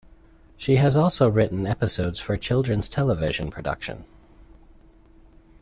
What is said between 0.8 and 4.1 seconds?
also written episodes for children's television production.